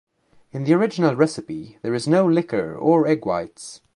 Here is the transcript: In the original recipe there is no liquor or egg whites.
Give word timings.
In 0.51 0.63
the 0.63 0.73
original 0.73 1.15
recipe 1.15 1.77
there 1.83 1.93
is 1.93 2.07
no 2.07 2.25
liquor 2.27 2.75
or 2.75 3.05
egg 3.05 3.23
whites. 3.23 3.81